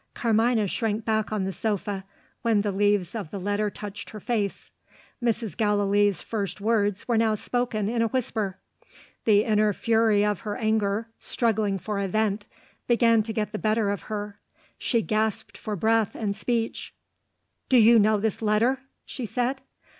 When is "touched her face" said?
3.69-4.71